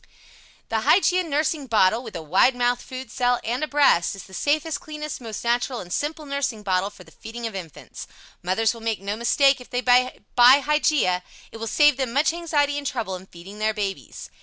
]The 0.69 0.77
Hygeia 0.81 1.23
nursing 1.23 1.67
bottle, 1.67 2.01
with 2.01 2.15
a 2.15 2.23
wide 2.23 2.55
mouth 2.55 2.81
food 2.81 3.11
cell 3.11 3.39
and 3.43 3.63
a 3.63 3.67
breast, 3.67 4.15
is 4.15 4.23
the 4.23 4.33
safest, 4.33 4.79
cleanest, 4.81 5.21
most 5.21 5.43
natural, 5.43 5.79
and 5.79 5.93
simple 5.93 6.25
nursing 6.25 6.63
bottle 6.63 6.89
for 6.89 7.03
the 7.03 7.11
feeding 7.11 7.45
of 7.45 7.53
infants. 7.53 8.07
Mothers 8.41 8.73
will 8.73 8.81
make 8.81 8.99
no 8.99 9.15
mistake 9.15 9.61
if 9.61 9.69
they 9.69 9.81
buy 9.81 10.17
the 10.35 10.41
Hygeia. 10.61 11.21
It 11.51 11.57
will 11.57 11.67
save 11.67 11.97
them 11.97 12.13
much 12.13 12.33
anxiety 12.33 12.79
and 12.79 12.87
trouble 12.87 13.15
in 13.15 13.27
feeding 13.27 13.59
their 13.59 13.75
babies. 13.75 14.31